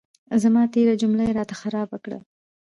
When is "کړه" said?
2.03-2.19